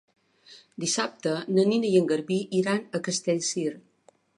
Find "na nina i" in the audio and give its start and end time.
1.57-2.01